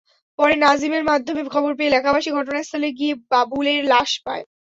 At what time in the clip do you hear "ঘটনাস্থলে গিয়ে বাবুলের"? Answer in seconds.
2.37-3.79